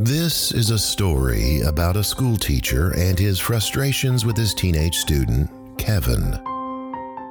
This 0.00 0.52
is 0.52 0.70
a 0.70 0.78
story 0.78 1.62
about 1.62 1.96
a 1.96 2.04
school 2.04 2.36
teacher 2.36 2.94
and 2.96 3.18
his 3.18 3.40
frustrations 3.40 4.24
with 4.24 4.36
his 4.36 4.54
teenage 4.54 4.94
student, 4.94 5.50
Kevin, 5.76 6.38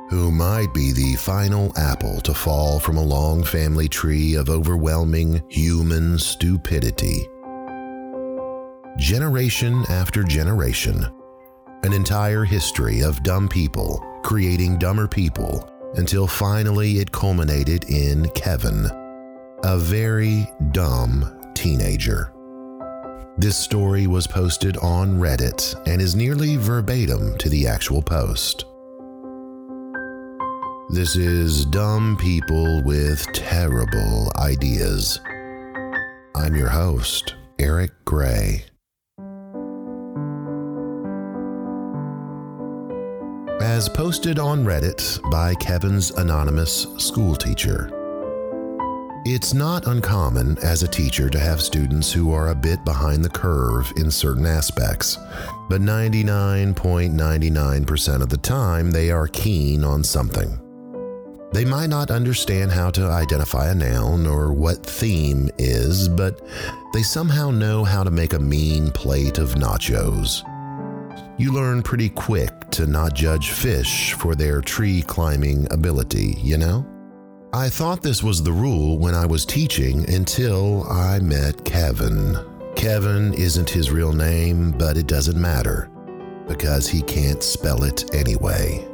who 0.09 0.33
might 0.33 0.73
be 0.73 0.91
the 0.91 1.15
final 1.15 1.71
apple 1.77 2.19
to 2.19 2.33
fall 2.33 2.77
from 2.77 2.97
a 2.97 3.01
long 3.01 3.41
family 3.41 3.87
tree 3.87 4.35
of 4.35 4.49
overwhelming 4.49 5.41
human 5.47 6.19
stupidity. 6.19 7.25
Generation 8.97 9.85
after 9.87 10.21
generation, 10.21 11.07
an 11.83 11.93
entire 11.93 12.43
history 12.43 13.01
of 13.01 13.23
dumb 13.23 13.47
people 13.47 14.03
creating 14.23 14.77
dumber 14.77 15.07
people 15.07 15.69
until 15.93 16.27
finally 16.27 16.97
it 16.97 17.13
culminated 17.13 17.85
in 17.89 18.27
Kevin, 18.31 18.87
a 19.63 19.77
very 19.77 20.45
dumb 20.73 21.53
teenager. 21.55 22.33
This 23.39 23.55
story 23.55 24.07
was 24.07 24.25
posted 24.25 24.77
on 24.77 25.19
Reddit 25.19 25.75
and 25.85 26.01
is 26.01 26.15
nearly 26.15 26.55
verbatim 26.55 27.37
to 27.37 27.49
the 27.49 27.67
actual 27.67 28.01
post. 28.01 28.65
This 30.89 31.15
is 31.15 31.63
Dumb 31.65 32.17
People 32.19 32.81
with 32.81 33.31
Terrible 33.33 34.31
Ideas. 34.37 35.19
I'm 36.35 36.55
your 36.55 36.69
host, 36.69 37.35
Eric 37.59 37.91
Gray. 38.05 38.65
As 43.61 43.87
posted 43.87 44.39
on 44.39 44.65
Reddit 44.65 45.21
by 45.29 45.53
Kevin's 45.53 46.09
anonymous 46.09 46.87
schoolteacher. 46.97 47.96
It's 49.29 49.53
not 49.53 49.87
uncommon 49.87 50.57
as 50.59 50.83
a 50.83 50.87
teacher 50.87 51.29
to 51.29 51.37
have 51.37 51.61
students 51.61 52.13
who 52.13 52.31
are 52.31 52.47
a 52.47 52.55
bit 52.55 52.85
behind 52.85 53.25
the 53.25 53.29
curve 53.29 53.91
in 53.97 54.09
certain 54.09 54.45
aspects, 54.45 55.17
but 55.67 55.81
99.99% 55.81 58.21
of 58.21 58.29
the 58.29 58.37
time 58.37 58.89
they 58.89 59.11
are 59.11 59.27
keen 59.27 59.83
on 59.83 60.01
something. 60.01 60.57
They 61.51 61.65
might 61.65 61.89
not 61.89 62.09
understand 62.09 62.71
how 62.71 62.89
to 62.91 63.07
identify 63.07 63.69
a 63.69 63.75
noun 63.75 64.25
or 64.25 64.53
what 64.53 64.85
theme 64.85 65.49
is, 65.57 66.07
but 66.07 66.39
they 66.93 67.03
somehow 67.03 67.51
know 67.51 67.83
how 67.83 68.05
to 68.05 68.11
make 68.11 68.31
a 68.31 68.39
mean 68.39 68.91
plate 68.91 69.39
of 69.39 69.55
nachos. 69.55 70.41
You 71.37 71.51
learn 71.51 71.83
pretty 71.83 72.07
quick 72.07 72.53
to 72.71 72.87
not 72.87 73.13
judge 73.13 73.51
fish 73.51 74.13
for 74.13 74.35
their 74.35 74.61
tree 74.61 75.01
climbing 75.01 75.67
ability, 75.69 76.37
you 76.41 76.57
know? 76.57 76.85
I 77.53 77.69
thought 77.69 78.01
this 78.01 78.21
was 78.21 78.43
the 78.43 78.51
rule 78.51 78.97
when 78.97 79.15
I 79.15 79.25
was 79.25 79.45
teaching 79.45 80.07
until 80.13 80.83
I 80.83 81.19
met 81.19 81.63
Kevin. 81.63 82.37
Kevin 82.75 83.33
isn't 83.35 83.69
his 83.69 83.89
real 83.89 84.11
name, 84.11 84.71
but 84.71 84.97
it 84.97 85.07
doesn't 85.07 85.39
matter 85.39 85.89
because 86.45 86.89
he 86.89 87.01
can't 87.01 87.41
spell 87.41 87.83
it 87.83 88.13
anyway. 88.13 88.85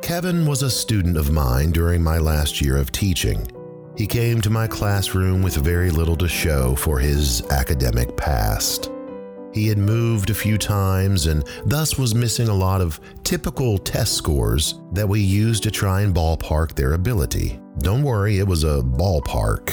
Kevin 0.00 0.46
was 0.46 0.62
a 0.62 0.70
student 0.70 1.16
of 1.16 1.32
mine 1.32 1.72
during 1.72 2.02
my 2.02 2.18
last 2.18 2.60
year 2.60 2.76
of 2.76 2.92
teaching. 2.92 3.50
He 3.96 4.06
came 4.06 4.40
to 4.42 4.50
my 4.50 4.68
classroom 4.68 5.42
with 5.42 5.56
very 5.56 5.90
little 5.90 6.16
to 6.16 6.28
show 6.28 6.76
for 6.76 7.00
his 7.00 7.42
academic 7.50 8.16
past. 8.16 8.92
He 9.52 9.66
had 9.66 9.78
moved 9.78 10.30
a 10.30 10.34
few 10.34 10.58
times 10.58 11.26
and 11.26 11.44
thus 11.66 11.98
was 11.98 12.14
missing 12.14 12.48
a 12.48 12.54
lot 12.54 12.80
of 12.80 13.00
typical 13.24 13.78
test 13.78 14.14
scores 14.14 14.80
that 14.92 15.08
we 15.08 15.20
used 15.20 15.62
to 15.64 15.70
try 15.70 16.02
and 16.02 16.14
ballpark 16.14 16.74
their 16.74 16.92
ability. 16.92 17.60
Don't 17.78 18.02
worry, 18.02 18.38
it 18.38 18.46
was 18.46 18.64
a 18.64 18.82
ballpark. 18.82 19.70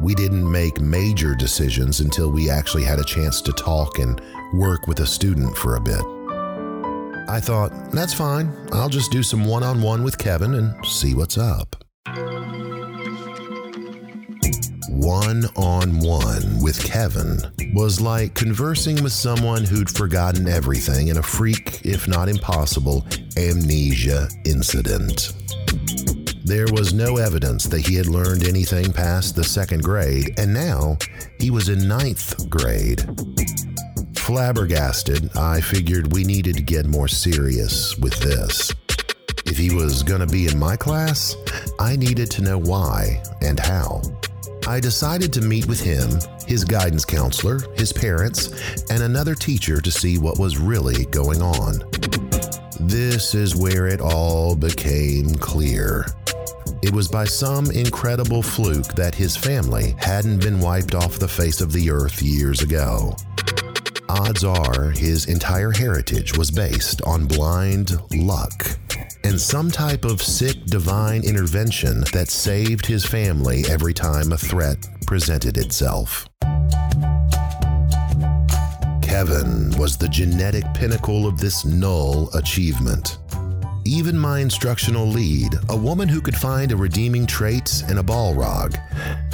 We 0.00 0.14
didn't 0.14 0.50
make 0.50 0.80
major 0.80 1.34
decisions 1.34 2.00
until 2.00 2.30
we 2.30 2.50
actually 2.50 2.84
had 2.84 2.98
a 2.98 3.04
chance 3.04 3.40
to 3.42 3.52
talk 3.52 3.98
and 3.98 4.20
work 4.54 4.86
with 4.86 5.00
a 5.00 5.06
student 5.06 5.56
for 5.56 5.76
a 5.76 5.80
bit. 5.80 6.02
I 7.28 7.38
thought, 7.40 7.92
that's 7.92 8.14
fine. 8.14 8.52
I'll 8.72 8.88
just 8.88 9.12
do 9.12 9.22
some 9.22 9.44
one 9.46 9.62
on 9.62 9.80
one 9.82 10.02
with 10.02 10.18
Kevin 10.18 10.54
and 10.54 10.84
see 10.84 11.14
what's 11.14 11.38
up 11.38 11.76
one 15.00 15.46
on 15.56 15.98
one 15.98 16.62
with 16.62 16.84
Kevin 16.84 17.38
was 17.72 18.00
like 18.00 18.34
conversing 18.34 19.02
with 19.02 19.12
someone 19.12 19.64
who'd 19.64 19.88
forgotten 19.88 20.46
everything 20.46 21.08
in 21.08 21.16
a 21.16 21.22
freak, 21.22 21.80
if 21.86 22.06
not 22.06 22.28
impossible, 22.28 23.06
amnesia 23.36 24.28
incident. 24.44 25.32
There 26.44 26.66
was 26.72 26.92
no 26.92 27.16
evidence 27.16 27.64
that 27.64 27.86
he 27.86 27.94
had 27.94 28.06
learned 28.08 28.46
anything 28.46 28.92
past 28.92 29.36
the 29.36 29.44
second 29.44 29.82
grade, 29.82 30.38
and 30.38 30.52
now 30.52 30.98
he 31.38 31.50
was 31.50 31.70
in 31.70 31.88
ninth 31.88 32.50
grade. 32.50 33.02
Flabbergasted, 34.16 35.34
I 35.34 35.62
figured 35.62 36.12
we 36.12 36.24
needed 36.24 36.56
to 36.56 36.62
get 36.62 36.86
more 36.86 37.08
serious 37.08 37.96
with 37.98 38.18
this. 38.20 38.74
If 39.46 39.56
he 39.56 39.74
was 39.74 40.02
going 40.02 40.20
to 40.20 40.26
be 40.26 40.46
in 40.46 40.58
my 40.58 40.76
class, 40.76 41.36
I 41.78 41.96
needed 41.96 42.30
to 42.32 42.42
know 42.42 42.58
why 42.58 43.22
and 43.40 43.58
how. 43.58 44.02
I 44.70 44.78
decided 44.78 45.32
to 45.32 45.40
meet 45.40 45.66
with 45.66 45.80
him, 45.80 46.08
his 46.46 46.62
guidance 46.62 47.04
counselor, 47.04 47.58
his 47.74 47.92
parents, 47.92 48.82
and 48.88 49.02
another 49.02 49.34
teacher 49.34 49.80
to 49.80 49.90
see 49.90 50.16
what 50.16 50.38
was 50.38 50.58
really 50.58 51.06
going 51.06 51.42
on. 51.42 51.82
This 52.78 53.34
is 53.34 53.56
where 53.56 53.88
it 53.88 54.00
all 54.00 54.54
became 54.54 55.34
clear. 55.34 56.06
It 56.84 56.92
was 56.92 57.08
by 57.08 57.24
some 57.24 57.72
incredible 57.72 58.44
fluke 58.44 58.94
that 58.94 59.12
his 59.12 59.36
family 59.36 59.96
hadn't 59.98 60.40
been 60.40 60.60
wiped 60.60 60.94
off 60.94 61.18
the 61.18 61.26
face 61.26 61.60
of 61.60 61.72
the 61.72 61.90
earth 61.90 62.22
years 62.22 62.62
ago. 62.62 63.16
Odds 64.08 64.44
are 64.44 64.90
his 64.90 65.26
entire 65.26 65.72
heritage 65.72 66.38
was 66.38 66.52
based 66.52 67.02
on 67.02 67.26
blind 67.26 68.00
luck 68.12 68.78
and 69.30 69.40
some 69.40 69.70
type 69.70 70.04
of 70.04 70.20
sick 70.20 70.64
divine 70.64 71.22
intervention 71.22 72.00
that 72.12 72.28
saved 72.28 72.84
his 72.84 73.06
family 73.06 73.62
every 73.70 73.94
time 73.94 74.32
a 74.32 74.36
threat 74.36 74.76
presented 75.06 75.56
itself. 75.56 76.28
Kevin 79.00 79.70
was 79.78 79.96
the 79.96 80.08
genetic 80.10 80.64
pinnacle 80.74 81.28
of 81.28 81.38
this 81.38 81.64
null 81.64 82.28
achievement. 82.34 83.18
Even 83.84 84.18
my 84.18 84.40
instructional 84.40 85.06
lead, 85.06 85.54
a 85.68 85.76
woman 85.76 86.08
who 86.08 86.20
could 86.20 86.36
find 86.36 86.72
a 86.72 86.76
redeeming 86.76 87.24
trait 87.24 87.84
in 87.88 87.98
a 87.98 88.04
Balrog, 88.04 88.76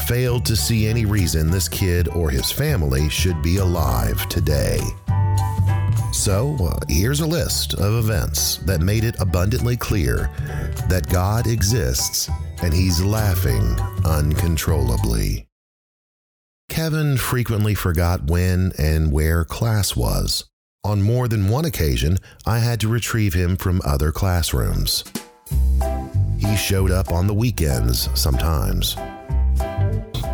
failed 0.01 0.45
to 0.45 0.57
see 0.57 0.87
any 0.87 1.07
reason 1.07 1.51
this 1.51 1.71
kid 1.71 2.07
or 2.09 2.29
his 2.29 2.53
family 2.53 3.09
should 3.09 3.41
be 3.43 3.57
alive 3.57 4.29
today. 4.29 4.79
So, 6.17 6.57
uh, 6.61 6.81
here's 6.89 7.21
a 7.21 7.27
list 7.27 7.75
of 7.75 7.95
events 8.03 8.57
that 8.65 8.81
made 8.81 9.05
it 9.05 9.21
abundantly 9.21 9.77
clear 9.77 10.31
that 10.89 11.09
God 11.09 11.47
exists 11.47 12.29
and 12.63 12.73
he's 12.73 13.05
laughing 13.05 13.77
uncontrollably. 14.05 15.47
Kevin 16.69 17.17
frequently 17.17 17.75
forgot 17.75 18.25
when 18.25 18.73
and 18.79 19.13
where 19.13 19.45
class 19.45 19.95
was. 19.95 20.47
On 20.83 21.01
more 21.01 21.29
than 21.29 21.49
one 21.49 21.65
occasion, 21.65 22.19
I 22.45 22.59
had 22.59 22.81
to 22.81 22.89
retrieve 22.89 23.35
him 23.35 23.57
from 23.57 23.83
other 23.85 24.11
classrooms. 24.11 25.05
He 26.39 26.57
showed 26.57 26.91
up 26.91 27.13
on 27.13 27.29
the 27.29 27.35
weekends 27.35 28.09
sometimes. 28.19 28.97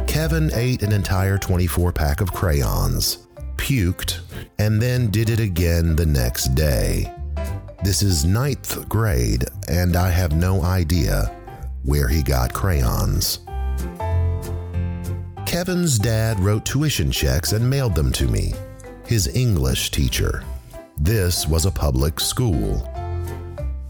Kevin 0.06 0.50
ate 0.54 0.82
an 0.82 0.92
entire 0.92 1.38
24 1.38 1.92
pack 1.92 2.20
of 2.20 2.32
crayons, 2.32 3.21
puked, 3.62 4.18
and 4.58 4.82
then 4.82 5.08
did 5.08 5.30
it 5.30 5.38
again 5.38 5.94
the 5.94 6.04
next 6.04 6.56
day. 6.56 7.14
This 7.84 8.02
is 8.02 8.24
ninth 8.24 8.88
grade, 8.88 9.44
and 9.68 9.94
I 9.94 10.10
have 10.10 10.34
no 10.34 10.62
idea 10.62 11.32
where 11.84 12.08
he 12.08 12.24
got 12.24 12.52
crayons. 12.52 13.38
Kevin's 15.46 15.96
dad 15.96 16.40
wrote 16.40 16.64
tuition 16.64 17.12
checks 17.12 17.52
and 17.52 17.70
mailed 17.70 17.94
them 17.94 18.10
to 18.12 18.26
me, 18.26 18.52
his 19.06 19.28
English 19.28 19.92
teacher. 19.92 20.42
This 20.98 21.46
was 21.46 21.64
a 21.64 21.70
public 21.70 22.18
school. 22.18 22.78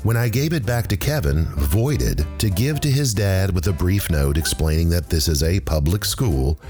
When 0.03 0.19
I 0.19 0.29
gave 0.29 0.53
it 0.53 0.67
back 0.67 0.87
to 0.89 0.99
Kevin, 0.99 1.47
voided, 1.57 2.27
to 2.41 2.51
give 2.51 2.81
to 2.81 2.91
his 2.91 3.15
dad 3.15 3.55
with 3.55 3.69
a 3.69 3.73
brief 3.73 4.11
note 4.11 4.37
explaining 4.37 4.91
that 4.91 5.09
this 5.09 5.29
is 5.29 5.43
a 5.43 5.61
public 5.61 6.05
school, 6.05 6.61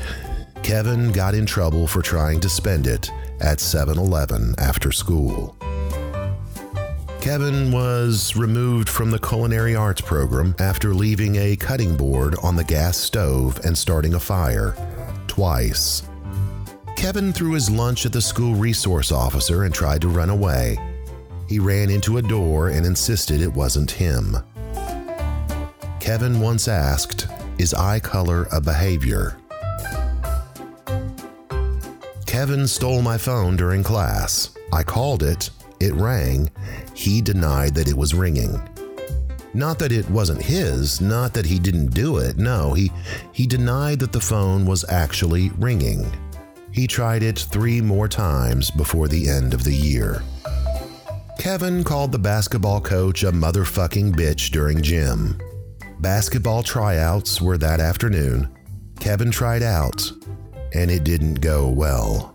Kevin 0.62 1.10
got 1.10 1.34
in 1.34 1.44
trouble 1.44 1.86
for 1.86 2.02
trying 2.02 2.40
to 2.40 2.48
spend 2.48 2.86
it 2.86 3.10
at 3.40 3.58
7 3.58 3.98
Eleven 3.98 4.54
after 4.58 4.92
school. 4.92 5.56
Kevin 7.20 7.70
was 7.72 8.36
removed 8.36 8.88
from 8.88 9.10
the 9.10 9.18
culinary 9.18 9.74
arts 9.74 10.00
program 10.00 10.54
after 10.58 10.94
leaving 10.94 11.36
a 11.36 11.56
cutting 11.56 11.96
board 11.96 12.36
on 12.42 12.56
the 12.56 12.64
gas 12.64 12.96
stove 12.96 13.60
and 13.64 13.76
starting 13.76 14.14
a 14.14 14.20
fire 14.20 14.74
twice. 15.26 16.02
Kevin 16.96 17.32
threw 17.32 17.52
his 17.52 17.68
lunch 17.68 18.06
at 18.06 18.12
the 18.12 18.20
school 18.20 18.54
resource 18.54 19.10
officer 19.10 19.64
and 19.64 19.74
tried 19.74 20.00
to 20.00 20.08
run 20.08 20.30
away. 20.30 20.78
He 21.48 21.58
ran 21.58 21.90
into 21.90 22.18
a 22.18 22.22
door 22.22 22.68
and 22.68 22.86
insisted 22.86 23.40
it 23.40 23.52
wasn't 23.52 23.90
him. 23.90 24.36
Kevin 25.98 26.40
once 26.40 26.68
asked, 26.68 27.26
Is 27.58 27.74
eye 27.74 28.00
color 28.00 28.46
a 28.52 28.60
behavior? 28.60 29.41
Kevin 32.32 32.66
stole 32.66 33.02
my 33.02 33.18
phone 33.18 33.56
during 33.56 33.82
class. 33.82 34.56
I 34.72 34.82
called 34.82 35.22
it, 35.22 35.50
it 35.80 35.92
rang. 35.92 36.50
He 36.94 37.20
denied 37.20 37.74
that 37.74 37.88
it 37.88 37.94
was 37.94 38.14
ringing. 38.14 38.58
Not 39.52 39.78
that 39.80 39.92
it 39.92 40.08
wasn't 40.08 40.40
his, 40.40 40.98
not 40.98 41.34
that 41.34 41.44
he 41.44 41.58
didn't 41.58 41.88
do 41.88 42.16
it. 42.16 42.38
No, 42.38 42.72
he 42.72 42.90
he 43.32 43.46
denied 43.46 43.98
that 43.98 44.12
the 44.12 44.20
phone 44.20 44.64
was 44.64 44.82
actually 44.88 45.50
ringing. 45.58 46.10
He 46.70 46.86
tried 46.86 47.22
it 47.22 47.38
3 47.38 47.82
more 47.82 48.08
times 48.08 48.70
before 48.70 49.08
the 49.08 49.28
end 49.28 49.52
of 49.52 49.62
the 49.62 49.76
year. 49.76 50.22
Kevin 51.38 51.84
called 51.84 52.12
the 52.12 52.18
basketball 52.18 52.80
coach 52.80 53.24
a 53.24 53.30
motherfucking 53.30 54.16
bitch 54.16 54.50
during 54.52 54.80
gym. 54.80 55.38
Basketball 56.00 56.62
tryouts 56.62 57.42
were 57.42 57.58
that 57.58 57.78
afternoon. 57.78 58.48
Kevin 59.00 59.30
tried 59.30 59.62
out, 59.62 60.10
and 60.74 60.90
it 60.90 61.04
didn't 61.04 61.40
go 61.40 61.68
well. 61.68 62.34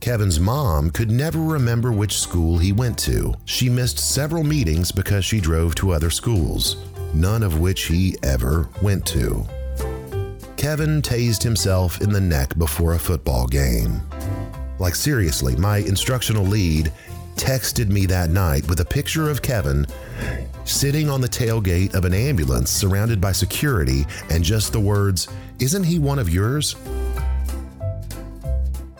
Kevin's 0.00 0.40
mom 0.40 0.90
could 0.90 1.10
never 1.10 1.38
remember 1.38 1.92
which 1.92 2.18
school 2.18 2.58
he 2.58 2.72
went 2.72 2.98
to. 2.98 3.32
She 3.44 3.68
missed 3.68 3.98
several 3.98 4.42
meetings 4.42 4.90
because 4.90 5.24
she 5.24 5.40
drove 5.40 5.76
to 5.76 5.92
other 5.92 6.10
schools, 6.10 6.76
none 7.14 7.44
of 7.44 7.60
which 7.60 7.84
he 7.84 8.16
ever 8.24 8.68
went 8.82 9.06
to. 9.06 9.46
Kevin 10.56 11.02
tased 11.02 11.42
himself 11.42 12.00
in 12.00 12.12
the 12.12 12.20
neck 12.20 12.56
before 12.58 12.94
a 12.94 12.98
football 12.98 13.46
game. 13.46 14.00
Like, 14.80 14.96
seriously, 14.96 15.54
my 15.54 15.78
instructional 15.78 16.44
lead 16.44 16.92
texted 17.36 17.88
me 17.88 18.06
that 18.06 18.30
night 18.30 18.68
with 18.68 18.80
a 18.80 18.84
picture 18.84 19.30
of 19.30 19.42
Kevin 19.42 19.86
sitting 20.64 21.08
on 21.08 21.20
the 21.20 21.28
tailgate 21.28 21.94
of 21.94 22.04
an 22.04 22.14
ambulance 22.14 22.70
surrounded 22.70 23.20
by 23.20 23.32
security 23.32 24.04
and 24.30 24.44
just 24.44 24.72
the 24.72 24.80
words, 24.80 25.28
Isn't 25.62 25.84
he 25.84 26.00
one 26.00 26.18
of 26.18 26.28
yours? 26.28 26.74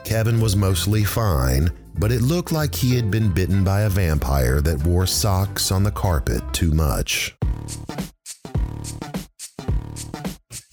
Kevin 0.05 0.41
was 0.41 0.55
mostly 0.55 1.03
fine, 1.03 1.73
but 1.99 2.13
it 2.13 2.23
looked 2.23 2.53
like 2.53 2.73
he 2.73 2.95
had 2.95 3.11
been 3.11 3.33
bitten 3.33 3.65
by 3.65 3.81
a 3.81 3.89
vampire 3.89 4.61
that 4.61 4.87
wore 4.87 5.09
socks 5.09 5.73
on 5.73 5.83
the 5.83 5.91
carpet 5.91 6.41
too 6.53 6.71
much. 6.71 7.35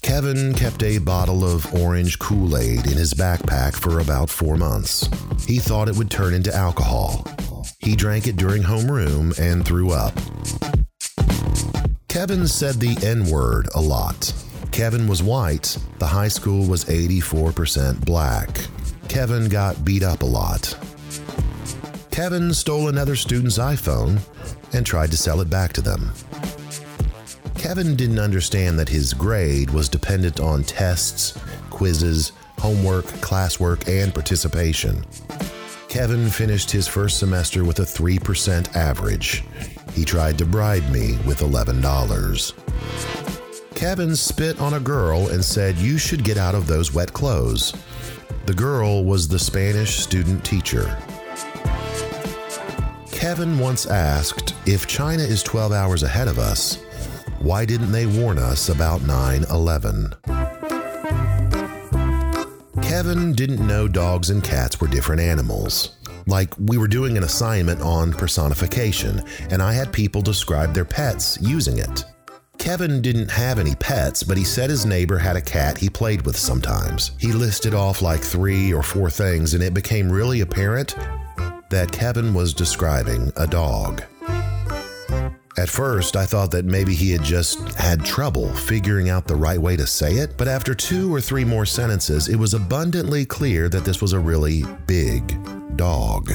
Kevin 0.04 0.54
kept 0.54 0.84
a 0.84 1.00
bottle 1.00 1.44
of 1.44 1.74
orange 1.74 2.20
Kool 2.20 2.56
Aid 2.56 2.86
in 2.86 2.94
his 2.94 3.16
backpack 3.16 3.74
for 3.74 3.98
about 4.00 4.30
four 4.30 4.58
months. 4.58 5.10
He 5.48 5.58
thought 5.58 5.90
it 5.90 5.96
would 5.96 6.12
turn 6.12 6.36
into 6.36 6.56
alcohol. 6.56 7.26
He 7.80 7.96
drank 7.96 8.28
it 8.28 8.36
during 8.36 8.62
homeroom 8.62 9.36
and 9.40 9.66
threw 9.66 9.90
up. 9.90 10.14
Kevin 12.10 12.48
said 12.48 12.76
the 12.76 12.96
N 13.04 13.26
word 13.26 13.70
a 13.74 13.82
lot. 13.82 14.32
Kevin 14.72 15.08
was 15.08 15.22
white, 15.22 15.78
the 15.98 16.08
high 16.08 16.28
school 16.28 16.66
was 16.66 16.86
84% 16.86 18.06
black. 18.06 18.50
Kevin 19.08 19.50
got 19.50 19.84
beat 19.84 20.04
up 20.04 20.22
a 20.22 20.26
lot. 20.26 20.78
Kevin 22.12 22.54
stole 22.54 22.90
another 22.90 23.16
student's 23.16 23.58
iPhone 23.58 24.20
and 24.74 24.86
tried 24.86 25.12
to 25.12 25.18
sell 25.18 25.42
it 25.42 25.50
back 25.50 25.74
to 25.74 25.82
them. 25.82 26.12
Kevin 27.56 27.96
didn't 27.96 28.20
understand 28.20 28.80
that 28.80 28.90
his 28.90 29.14
grade 29.14 29.70
was 29.72 29.90
dependent 29.90 30.40
on 30.40 30.64
tests, 30.64 31.38
quizzes, 31.70 32.32
homework, 32.58 33.06
classwork, 33.06 33.88
and 33.88 34.14
participation. 34.14 35.04
Kevin 35.90 36.30
finished 36.30 36.70
his 36.70 36.88
first 36.88 37.18
semester 37.20 37.64
with 37.66 37.80
a 37.80 37.84
3% 37.84 38.76
average. 38.76 39.44
He 39.94 40.06
tried 40.06 40.38
to 40.38 40.46
bribe 40.46 40.88
me 40.90 41.18
with 41.26 41.40
$11. 41.40 43.19
Kevin 43.80 44.14
spit 44.14 44.60
on 44.60 44.74
a 44.74 44.80
girl 44.82 45.30
and 45.30 45.44
said, 45.44 45.78
You 45.78 45.98
should 45.98 46.26
get 46.26 46.38
out 46.38 46.54
of 46.54 46.68
those 46.68 46.94
wet 46.94 47.14
clothes. 47.14 47.74
The 48.46 48.54
girl 48.54 49.06
was 49.06 49.26
the 49.26 49.40
Spanish 49.40 50.00
student 50.00 50.44
teacher. 50.44 50.98
Kevin 53.10 53.58
once 53.58 53.86
asked 53.86 54.54
if 54.66 54.86
China 54.86 55.24
is 55.24 55.42
12 55.44 55.72
hours 55.72 56.04
ahead 56.04 56.28
of 56.28 56.40
us, 56.40 56.84
why 57.40 57.64
didn't 57.64 57.94
they 57.94 58.06
warn 58.06 58.38
us 58.38 58.68
about 58.68 59.02
9 59.04 59.46
11? 59.50 60.14
Kevin 62.82 63.32
didn't 63.32 63.66
know 63.66 63.88
dogs 63.88 64.30
and 64.30 64.44
cats 64.44 64.82
were 64.82 64.90
different 64.90 65.22
animals. 65.22 65.96
Like, 66.28 66.54
we 66.60 66.78
were 66.78 66.90
doing 66.90 67.16
an 67.16 67.24
assignment 67.24 67.80
on 67.80 68.12
personification, 68.12 69.24
and 69.50 69.64
I 69.64 69.72
had 69.72 69.94
people 69.94 70.22
describe 70.22 70.74
their 70.74 70.84
pets 70.84 71.38
using 71.40 71.78
it. 71.78 72.04
Kevin 72.60 73.02
didn't 73.02 73.32
have 73.32 73.58
any 73.58 73.74
pets, 73.76 74.22
but 74.22 74.38
he 74.38 74.44
said 74.44 74.70
his 74.70 74.86
neighbor 74.86 75.18
had 75.18 75.38
a 75.38 75.42
cat 75.42 75.78
he 75.78 75.90
played 75.90 76.24
with 76.26 76.38
sometimes. 76.38 77.12
He 77.18 77.32
listed 77.32 77.74
off 77.74 78.02
like 78.02 78.22
three 78.22 78.74
or 78.74 78.84
four 78.84 79.10
things, 79.10 79.54
and 79.54 79.64
it 79.64 79.74
became 79.74 80.12
really 80.12 80.42
apparent 80.42 80.96
that 81.70 81.92
Kevin 81.92 82.34
was 82.34 82.54
describing 82.54 83.32
a 83.38 83.48
dog. 83.48 84.04
At 85.58 85.70
first, 85.70 86.16
I 86.16 86.26
thought 86.26 86.52
that 86.52 86.66
maybe 86.66 86.94
he 86.94 87.12
had 87.12 87.24
just 87.24 87.74
had 87.74 88.06
trouble 88.06 88.54
figuring 88.54 89.10
out 89.10 89.26
the 89.26 89.36
right 89.36 89.60
way 89.60 89.76
to 89.78 89.88
say 89.88 90.16
it, 90.16 90.38
but 90.38 90.48
after 90.48 90.76
two 90.76 91.14
or 91.14 91.22
three 91.22 91.46
more 91.46 91.66
sentences, 91.66 92.28
it 92.28 92.36
was 92.36 92.54
abundantly 92.54 93.26
clear 93.26 93.70
that 93.70 93.86
this 93.86 94.02
was 94.02 94.14
a 94.14 94.20
really 94.20 94.64
big 94.86 95.38
dog. 95.76 96.32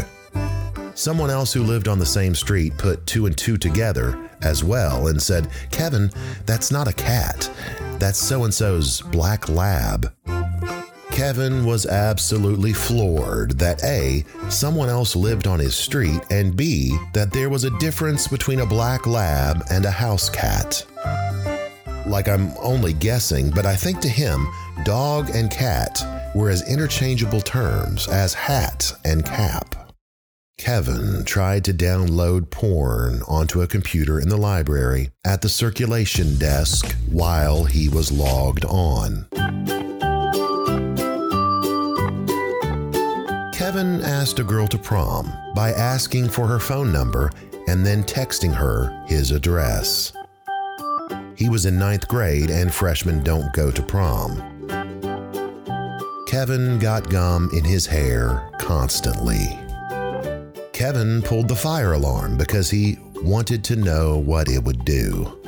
Someone 0.95 1.31
else 1.31 1.53
who 1.53 1.63
lived 1.63 1.89
on 1.89 1.99
the 1.99 2.07
same 2.07 2.35
street 2.35 2.77
put 2.79 3.07
two 3.07 3.27
and 3.27 3.37
two 3.37 3.57
together 3.57 4.24
as 4.45 4.63
well 4.63 5.09
and 5.09 5.21
said, 5.21 5.49
Kevin, 5.71 6.11
that's 6.47 6.71
not 6.71 6.89
a 6.89 6.93
cat. 6.93 7.51
That's 7.99 8.19
so 8.19 8.45
and 8.45 8.53
so's 8.53 9.01
black 9.01 9.49
lab. 9.49 10.13
Kevin 11.11 11.65
was 11.65 11.87
absolutely 11.87 12.73
floored 12.73 13.53
that 13.59 13.85
A, 13.85 14.25
someone 14.49 14.89
else 14.89 15.15
lived 15.15 15.47
on 15.47 15.61
his 15.61 15.77
street, 15.77 16.21
and 16.29 16.57
B, 16.57 16.99
that 17.13 17.33
there 17.33 17.49
was 17.49 17.63
a 17.63 17.79
difference 17.79 18.27
between 18.27 18.61
a 18.61 18.67
black 18.67 19.07
lab 19.07 19.63
and 19.71 19.85
a 19.85 19.93
house 19.93 20.29
cat. 20.29 20.85
Like 22.05 22.29
I'm 22.29 22.51
only 22.59 22.93
guessing, 22.93 23.51
but 23.51 23.65
I 23.65 23.77
think 23.77 24.01
to 24.01 24.09
him, 24.09 24.49
dog 24.85 25.31
and 25.31 25.51
cat 25.51 26.03
were 26.35 26.51
as 26.51 26.69
interchangeable 26.69 27.41
terms 27.41 28.09
as 28.09 28.35
hat 28.35 28.93
and 29.05 29.25
cap. 29.25 29.84
Kevin 30.59 31.25
tried 31.25 31.65
to 31.65 31.75
download 31.75 32.51
porn 32.51 33.23
onto 33.29 33.61
a 33.61 33.67
computer 33.67 34.21
in 34.21 34.29
the 34.29 34.37
library 34.37 35.11
at 35.25 35.43
the 35.43 35.49
circulation 35.49 36.39
desk 36.39 36.95
while 37.11 37.65
he 37.65 37.89
was 37.89 38.13
logged 38.13 38.65
on. 38.65 39.27
Kevin 43.53 44.01
asked 44.03 44.39
a 44.39 44.45
girl 44.45 44.67
to 44.69 44.79
prom 44.79 45.33
by 45.55 45.71
asking 45.73 46.29
for 46.29 46.47
her 46.47 46.61
phone 46.61 46.93
number 46.93 47.31
and 47.67 47.85
then 47.85 48.05
texting 48.05 48.55
her 48.55 49.05
his 49.07 49.33
address. 49.33 50.13
He 51.37 51.49
was 51.49 51.67
in 51.67 51.79
ninth 51.79 52.07
grade 52.07 52.51
and 52.51 52.73
freshmen 52.73 53.23
don't 53.25 53.53
go 53.53 53.71
to 53.71 53.83
prom. 53.83 54.37
Kevin 56.29 56.79
got 56.79 57.11
gum 57.11 57.51
in 57.53 57.65
his 57.65 57.87
hair 57.87 58.51
constantly. 58.59 59.64
Kevin 60.75 61.23
pulled 61.23 61.47
the 61.47 61.55
fire 61.55 61.93
alarm 61.93 62.37
because 62.37 62.69
he 62.69 62.99
wanted 63.23 63.63
to 63.63 63.77
know 63.77 64.19
what 64.19 64.49
it 64.49 64.65
would 64.65 64.85
do. 64.85 65.41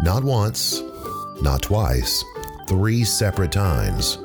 Not 0.00 0.22
once, 0.22 0.80
not 1.42 1.60
twice, 1.60 2.22
three 2.68 3.02
separate 3.02 3.50
times. 3.50 4.18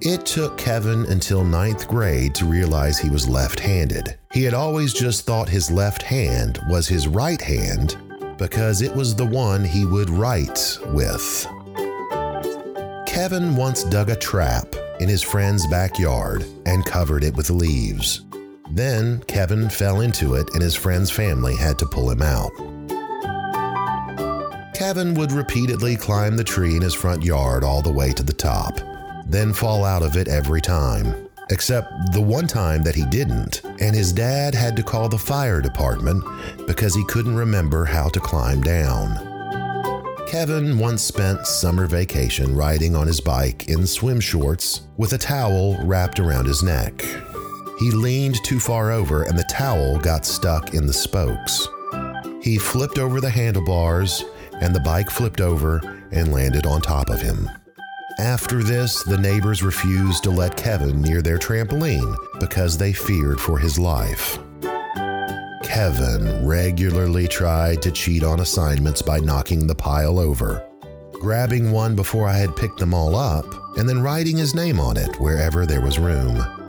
It 0.00 0.26
took 0.26 0.58
Kevin 0.58 1.06
until 1.06 1.44
ninth 1.44 1.86
grade 1.86 2.34
to 2.34 2.44
realize 2.44 2.98
he 2.98 3.08
was 3.08 3.28
left 3.28 3.60
handed. 3.60 4.18
He 4.32 4.42
had 4.42 4.54
always 4.54 4.92
just 4.92 5.26
thought 5.26 5.48
his 5.48 5.70
left 5.70 6.02
hand 6.02 6.58
was 6.68 6.88
his 6.88 7.06
right 7.06 7.40
hand 7.40 7.96
because 8.36 8.82
it 8.82 8.92
was 8.92 9.14
the 9.14 9.26
one 9.26 9.64
he 9.64 9.84
would 9.84 10.10
write 10.10 10.76
with. 10.86 11.46
Kevin 13.06 13.54
once 13.54 13.84
dug 13.84 14.10
a 14.10 14.16
trap 14.16 14.74
in 14.98 15.08
his 15.08 15.22
friend's 15.22 15.68
backyard 15.68 16.44
and 16.66 16.84
covered 16.84 17.22
it 17.22 17.36
with 17.36 17.48
leaves. 17.50 18.22
Then 18.70 19.22
Kevin 19.26 19.68
fell 19.68 20.00
into 20.00 20.34
it 20.34 20.48
and 20.54 20.62
his 20.62 20.76
friend's 20.76 21.10
family 21.10 21.56
had 21.56 21.78
to 21.80 21.86
pull 21.86 22.10
him 22.10 22.22
out. 22.22 22.50
Kevin 24.74 25.14
would 25.14 25.32
repeatedly 25.32 25.96
climb 25.96 26.36
the 26.36 26.44
tree 26.44 26.76
in 26.76 26.82
his 26.82 26.94
front 26.94 27.22
yard 27.22 27.64
all 27.64 27.82
the 27.82 27.92
way 27.92 28.12
to 28.12 28.22
the 28.22 28.32
top, 28.32 28.80
then 29.26 29.52
fall 29.52 29.84
out 29.84 30.02
of 30.02 30.16
it 30.16 30.28
every 30.28 30.60
time. 30.60 31.28
Except 31.50 31.88
the 32.12 32.20
one 32.20 32.46
time 32.46 32.82
that 32.84 32.94
he 32.94 33.04
didn't, 33.06 33.62
and 33.80 33.94
his 33.94 34.12
dad 34.12 34.54
had 34.54 34.76
to 34.76 34.84
call 34.84 35.08
the 35.08 35.18
fire 35.18 35.60
department 35.60 36.24
because 36.66 36.94
he 36.94 37.04
couldn't 37.06 37.34
remember 37.34 37.84
how 37.84 38.08
to 38.08 38.20
climb 38.20 38.62
down. 38.62 39.18
Kevin 40.28 40.78
once 40.78 41.02
spent 41.02 41.44
summer 41.44 41.86
vacation 41.86 42.54
riding 42.54 42.94
on 42.94 43.08
his 43.08 43.20
bike 43.20 43.68
in 43.68 43.84
swim 43.84 44.20
shorts 44.20 44.82
with 44.96 45.12
a 45.12 45.18
towel 45.18 45.76
wrapped 45.84 46.20
around 46.20 46.46
his 46.46 46.62
neck. 46.62 47.04
He 47.80 47.90
leaned 47.90 48.44
too 48.44 48.60
far 48.60 48.90
over 48.92 49.22
and 49.22 49.38
the 49.38 49.44
towel 49.44 49.98
got 49.98 50.26
stuck 50.26 50.74
in 50.74 50.86
the 50.86 50.92
spokes. 50.92 51.66
He 52.42 52.58
flipped 52.58 52.98
over 52.98 53.22
the 53.22 53.30
handlebars 53.30 54.22
and 54.60 54.74
the 54.74 54.80
bike 54.80 55.08
flipped 55.08 55.40
over 55.40 55.80
and 56.12 56.30
landed 56.30 56.66
on 56.66 56.82
top 56.82 57.08
of 57.08 57.22
him. 57.22 57.48
After 58.18 58.62
this, 58.62 59.02
the 59.02 59.16
neighbors 59.16 59.62
refused 59.62 60.24
to 60.24 60.30
let 60.30 60.58
Kevin 60.58 61.00
near 61.00 61.22
their 61.22 61.38
trampoline 61.38 62.14
because 62.38 62.76
they 62.76 62.92
feared 62.92 63.40
for 63.40 63.58
his 63.58 63.78
life. 63.78 64.38
Kevin 65.62 66.46
regularly 66.46 67.26
tried 67.26 67.80
to 67.80 67.90
cheat 67.90 68.22
on 68.22 68.40
assignments 68.40 69.00
by 69.00 69.20
knocking 69.20 69.66
the 69.66 69.74
pile 69.74 70.18
over, 70.18 70.68
grabbing 71.12 71.72
one 71.72 71.96
before 71.96 72.28
I 72.28 72.36
had 72.36 72.56
picked 72.56 72.78
them 72.78 72.92
all 72.92 73.16
up, 73.16 73.46
and 73.78 73.88
then 73.88 74.02
writing 74.02 74.36
his 74.36 74.54
name 74.54 74.78
on 74.78 74.98
it 74.98 75.18
wherever 75.18 75.64
there 75.64 75.80
was 75.80 75.98
room. 75.98 76.59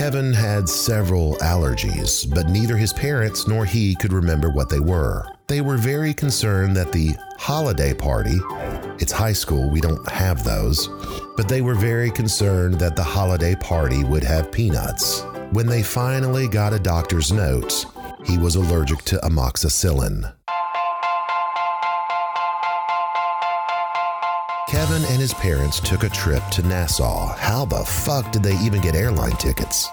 Kevin 0.00 0.32
had 0.32 0.66
several 0.66 1.34
allergies, 1.42 2.24
but 2.34 2.48
neither 2.48 2.74
his 2.74 2.90
parents 2.90 3.46
nor 3.46 3.66
he 3.66 3.94
could 3.96 4.14
remember 4.14 4.48
what 4.48 4.70
they 4.70 4.80
were. 4.80 5.26
They 5.46 5.60
were 5.60 5.76
very 5.76 6.14
concerned 6.14 6.74
that 6.76 6.90
the 6.90 7.14
holiday 7.36 7.92
party, 7.92 8.40
it's 8.98 9.12
high 9.12 9.34
school, 9.34 9.68
we 9.68 9.82
don't 9.82 10.08
have 10.08 10.42
those, 10.42 10.88
but 11.36 11.48
they 11.48 11.60
were 11.60 11.74
very 11.74 12.10
concerned 12.10 12.76
that 12.76 12.96
the 12.96 13.02
holiday 13.02 13.54
party 13.56 14.02
would 14.02 14.24
have 14.24 14.50
peanuts. 14.50 15.20
When 15.52 15.66
they 15.66 15.82
finally 15.82 16.48
got 16.48 16.72
a 16.72 16.78
doctor's 16.78 17.30
note, 17.30 17.84
he 18.24 18.38
was 18.38 18.56
allergic 18.56 19.02
to 19.02 19.16
amoxicillin. 19.18 20.32
Kevin 24.70 25.04
and 25.06 25.20
his 25.20 25.34
parents 25.34 25.80
took 25.80 26.04
a 26.04 26.08
trip 26.08 26.44
to 26.52 26.62
Nassau. 26.62 27.34
How 27.34 27.64
the 27.64 27.84
fuck 27.84 28.30
did 28.30 28.44
they 28.44 28.56
even 28.58 28.80
get 28.80 28.94
airline 28.94 29.32
tickets? 29.32 29.88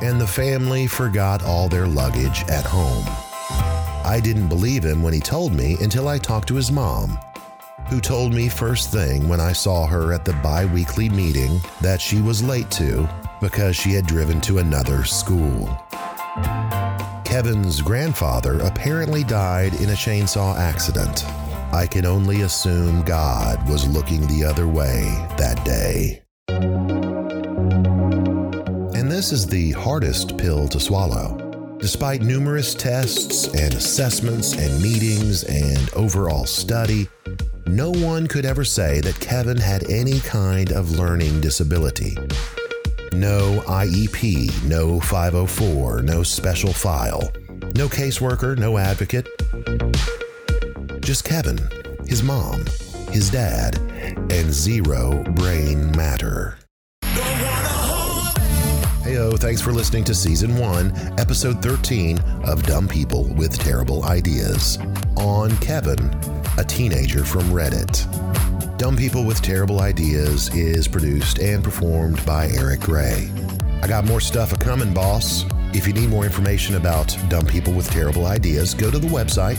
And 0.00 0.20
the 0.20 0.28
family 0.28 0.86
forgot 0.86 1.42
all 1.42 1.68
their 1.68 1.88
luggage 1.88 2.44
at 2.44 2.64
home. 2.64 3.02
I 4.06 4.20
didn't 4.22 4.46
believe 4.46 4.84
him 4.84 5.02
when 5.02 5.12
he 5.12 5.18
told 5.18 5.52
me 5.52 5.76
until 5.80 6.06
I 6.06 6.18
talked 6.18 6.46
to 6.48 6.54
his 6.54 6.70
mom, 6.70 7.18
who 7.88 8.00
told 8.00 8.32
me 8.32 8.48
first 8.48 8.92
thing 8.92 9.28
when 9.28 9.40
I 9.40 9.52
saw 9.52 9.88
her 9.88 10.12
at 10.12 10.24
the 10.24 10.34
bi 10.34 10.66
weekly 10.66 11.08
meeting 11.08 11.60
that 11.80 12.00
she 12.00 12.22
was 12.22 12.44
late 12.44 12.70
to 12.70 13.08
because 13.40 13.74
she 13.74 13.90
had 13.90 14.06
driven 14.06 14.40
to 14.42 14.58
another 14.58 15.02
school. 15.02 15.68
Kevin's 17.24 17.82
grandfather 17.82 18.60
apparently 18.60 19.24
died 19.24 19.74
in 19.80 19.88
a 19.88 19.94
chainsaw 19.94 20.56
accident. 20.56 21.24
I 21.72 21.86
can 21.86 22.04
only 22.04 22.42
assume 22.42 23.02
God 23.02 23.68
was 23.68 23.86
looking 23.86 24.26
the 24.26 24.44
other 24.44 24.66
way 24.66 25.02
that 25.38 25.64
day. 25.64 26.20
And 28.98 29.10
this 29.10 29.30
is 29.30 29.46
the 29.46 29.70
hardest 29.72 30.36
pill 30.36 30.66
to 30.66 30.80
swallow. 30.80 31.76
Despite 31.78 32.22
numerous 32.22 32.74
tests 32.74 33.46
and 33.54 33.72
assessments 33.72 34.54
and 34.54 34.82
meetings 34.82 35.44
and 35.44 35.94
overall 35.94 36.44
study, 36.44 37.08
no 37.66 37.90
one 37.90 38.26
could 38.26 38.44
ever 38.44 38.64
say 38.64 39.00
that 39.02 39.20
Kevin 39.20 39.56
had 39.56 39.88
any 39.88 40.18
kind 40.20 40.72
of 40.72 40.90
learning 40.90 41.40
disability. 41.40 42.16
No 43.12 43.60
IEP, 43.68 44.64
no 44.64 44.98
504, 44.98 46.02
no 46.02 46.24
special 46.24 46.72
file, 46.72 47.30
no 47.76 47.88
caseworker, 47.88 48.58
no 48.58 48.76
advocate 48.76 49.28
just 51.10 51.24
Kevin, 51.24 51.58
his 52.06 52.22
mom, 52.22 52.64
his 53.10 53.30
dad, 53.30 53.76
and 54.30 54.52
zero 54.52 55.24
brain 55.34 55.90
matter. 55.96 56.56
Heyo, 59.02 59.36
thanks 59.36 59.60
for 59.60 59.72
listening 59.72 60.04
to 60.04 60.14
Season 60.14 60.56
1, 60.56 61.18
Episode 61.18 61.60
13 61.60 62.20
of 62.44 62.62
Dumb 62.62 62.86
People 62.86 63.24
with 63.24 63.58
Terrible 63.58 64.04
Ideas. 64.04 64.78
On 65.16 65.50
Kevin, 65.56 65.98
a 66.58 66.62
teenager 66.62 67.24
from 67.24 67.42
Reddit. 67.46 68.06
Dumb 68.78 68.96
People 68.96 69.24
with 69.24 69.42
Terrible 69.42 69.80
Ideas 69.80 70.54
is 70.54 70.86
produced 70.86 71.40
and 71.40 71.64
performed 71.64 72.24
by 72.24 72.46
Eric 72.50 72.82
Gray. 72.82 73.28
I 73.82 73.88
got 73.88 74.04
more 74.04 74.20
stuff 74.20 74.52
a 74.52 74.56
coming, 74.56 74.94
boss. 74.94 75.44
If 75.72 75.86
you 75.86 75.92
need 75.92 76.08
more 76.10 76.24
information 76.24 76.74
about 76.76 77.16
dumb 77.28 77.46
people 77.46 77.72
with 77.72 77.88
terrible 77.90 78.26
ideas, 78.26 78.74
go 78.74 78.90
to 78.90 78.98
the 78.98 79.08
website 79.08 79.56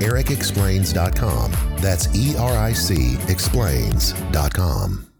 ericexplains.com. 0.00 1.52
That's 1.78 2.14
E 2.14 2.36
R 2.36 2.56
I 2.56 2.72
C 2.72 3.16
explains.com. 3.28 5.13